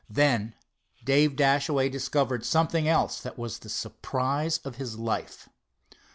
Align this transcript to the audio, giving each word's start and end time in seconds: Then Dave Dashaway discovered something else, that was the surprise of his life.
Then 0.09 0.55
Dave 1.03 1.35
Dashaway 1.35 1.87
discovered 1.89 2.43
something 2.43 2.87
else, 2.87 3.19
that 3.21 3.37
was 3.37 3.59
the 3.59 3.69
surprise 3.69 4.57
of 4.65 4.77
his 4.77 4.97
life. 4.97 5.47